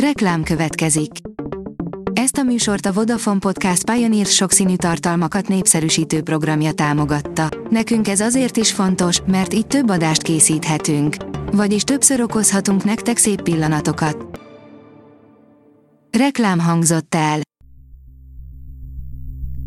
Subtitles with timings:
[0.00, 1.10] Reklám következik.
[2.12, 7.48] Ezt a műsort a Vodafone Podcast Pioneer sokszínű tartalmakat népszerűsítő programja támogatta.
[7.70, 11.16] Nekünk ez azért is fontos, mert így több adást készíthetünk.
[11.52, 14.40] Vagyis többször okozhatunk nektek szép pillanatokat.
[16.18, 17.40] Reklám hangzott el.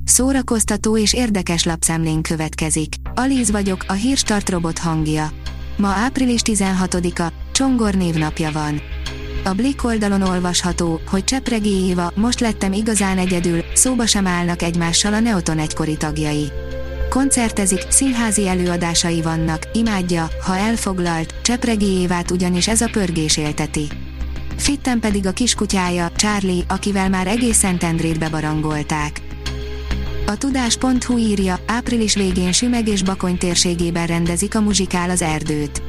[0.04, 2.94] Szórakoztató és érdekes lapszemlén következik.
[3.16, 5.30] Alíz vagyok, a hírstart robot hangja.
[5.78, 8.82] Ma április 16-a, Csongor névnapja van.
[9.50, 15.14] A Blick oldalon olvasható, hogy Csepregi Éva, most lettem igazán egyedül, szóba sem állnak egymással
[15.14, 16.52] a Neoton egykori tagjai.
[17.10, 23.88] Koncertezik, színházi előadásai vannak, imádja, ha elfoglalt, Csepregi Évát ugyanis ez a pörgés élteti.
[24.58, 29.22] Fitten pedig a kiskutyája, Charlie, akivel már egész Szentendrét bebarangolták.
[30.26, 35.82] A tudás.hu írja, április végén Sümeg és Bakony térségében rendezik a muzsikál az erdőt.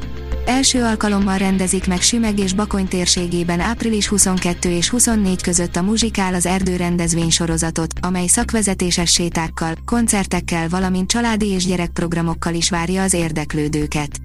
[0.51, 6.35] Első alkalommal rendezik meg Sümeg és Bakony térségében április 22 és 24 között a Muzsikál
[6.35, 13.13] az erdő rendezvény sorozatot, amely szakvezetéses sétákkal, koncertekkel valamint családi és gyerekprogramokkal is várja az
[13.13, 14.21] érdeklődőket.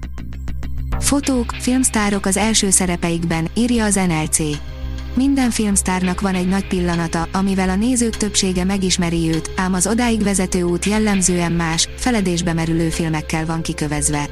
[0.98, 4.38] Fotók, filmsztárok az első szerepeikben, írja az NLC.
[5.14, 10.22] Minden filmsztárnak van egy nagy pillanata, amivel a nézők többsége megismeri őt, ám az odáig
[10.22, 14.28] vezető út jellemzően más, feledésbe merülő filmekkel van kikövezve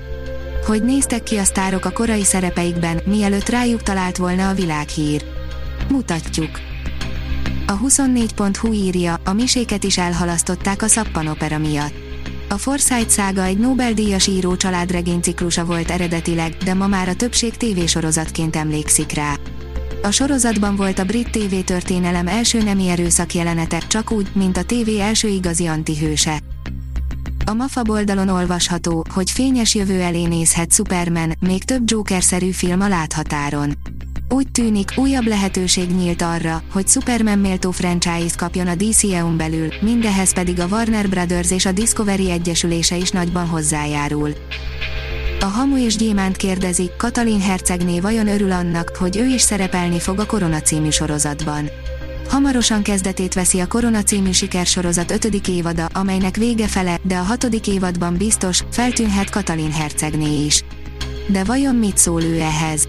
[0.65, 5.25] hogy néztek ki a sztárok a korai szerepeikben, mielőtt rájuk talált volna a világhír.
[5.89, 6.61] Mutatjuk.
[7.67, 11.95] A 24.hu írja, a miséket is elhalasztották a szappanopera miatt.
[12.49, 17.57] A Forsyth szága egy Nobel-díjas író családregény ciklusa volt eredetileg, de ma már a többség
[17.57, 19.35] tévésorozatként emlékszik rá.
[20.03, 24.65] A sorozatban volt a brit TV történelem első nemi erőszak jelenete, csak úgy, mint a
[24.65, 26.44] TV első igazi antihőse.
[27.47, 32.89] A MAFA oldalon olvasható, hogy fényes jövő elé nézhet Superman, még több Joker-szerű film a
[32.89, 33.73] láthatáron.
[34.29, 40.35] Úgy tűnik, újabb lehetőség nyílt arra, hogy Superman méltó franchise kapjon a DCEU-n belül, mindehez
[40.35, 44.31] pedig a Warner Brothers és a Discovery Egyesülése is nagyban hozzájárul.
[45.41, 50.19] A Hamu és Gyémánt kérdezi, Katalin hercegné vajon örül annak, hogy ő is szerepelni fog
[50.19, 51.71] a Korona című sorozatban.
[52.29, 57.67] Hamarosan kezdetét veszi a Korona című sikersorozat ötödik évada, amelynek vége fele, de a hatodik
[57.67, 60.65] évadban biztos, feltűnhet Katalin hercegné is.
[61.29, 62.89] De vajon mit szól ő ehhez?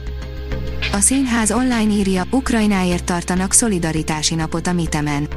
[0.91, 5.27] A színház online írja, Ukrajnáért tartanak szolidaritási napot a Mitemen.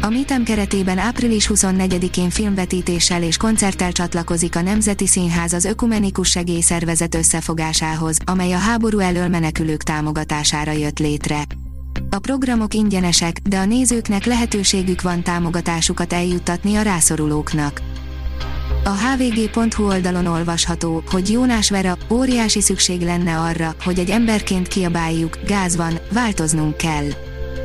[0.00, 7.14] A Mitem keretében április 24-én filmvetítéssel és koncerttel csatlakozik a Nemzeti Színház az Ökumenikus Segélyszervezet
[7.14, 11.44] összefogásához, amely a háború elől menekülők támogatására jött létre.
[12.14, 17.82] A programok ingyenesek, de a nézőknek lehetőségük van támogatásukat eljuttatni a rászorulóknak.
[18.84, 25.38] A hvg.hu oldalon olvasható, hogy Jónás Vera, óriási szükség lenne arra, hogy egy emberként kiabáljuk,
[25.46, 27.06] gáz van, változnunk kell.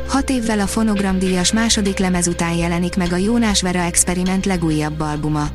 [0.08, 5.48] Hat évvel a fonogramdíjas második lemez után jelenik meg a Jónás Vera Experiment legújabb albuma.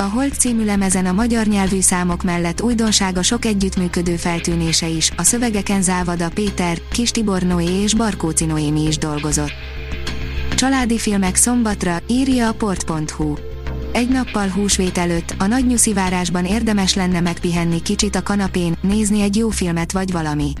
[0.00, 5.22] A Hold című lemezen a magyar nyelvű számok mellett újdonsága sok együttműködő feltűnése is, a
[5.22, 9.52] szövegeken Závada Péter, Kis Tibor Noé és Barkóci Noémi is dolgozott.
[10.54, 13.34] Családi filmek szombatra, írja a port.hu.
[13.92, 19.36] Egy nappal húsvét előtt, a nagy nyuszivárásban érdemes lenne megpihenni kicsit a kanapén, nézni egy
[19.36, 20.52] jó filmet vagy valami.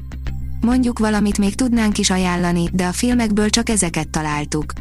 [0.60, 4.72] Mondjuk valamit még tudnánk is ajánlani, de a filmekből csak ezeket találtuk.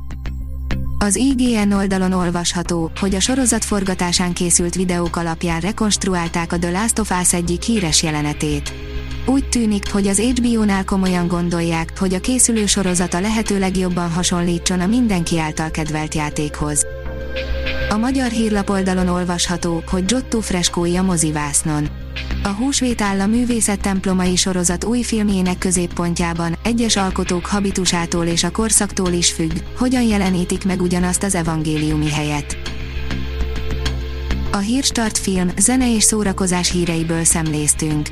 [1.02, 7.00] Az IGN oldalon olvasható, hogy a sorozat forgatásán készült videók alapján rekonstruálták a The Last
[7.00, 8.74] of Us egyik híres jelenetét.
[9.26, 14.88] Úgy tűnik, hogy az HBO-nál komolyan gondolják, hogy a készülő sorozata lehető legjobban hasonlítson a
[14.88, 16.86] mindenki által kedvelt játékhoz.
[17.90, 21.99] A magyar hírlap oldalon olvasható, hogy Giotto freskói a mozivásznon.
[22.44, 28.52] A Húsvét áll a művészet templomai sorozat új filmjének középpontjában, egyes alkotók habitusától és a
[28.52, 32.58] korszaktól is függ, hogyan jelenítik meg ugyanazt az evangéliumi helyet.
[34.52, 38.08] A Hírstart film, zene és szórakozás híreiből szemléztünk.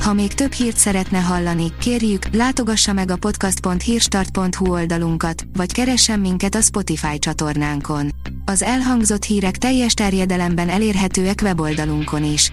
[0.00, 6.54] Ha még több hírt szeretne hallani, kérjük, látogassa meg a podcast.hírstart.hu oldalunkat, vagy keressen minket
[6.54, 8.14] a Spotify csatornánkon.
[8.44, 12.52] Az elhangzott hírek teljes terjedelemben elérhetőek weboldalunkon is.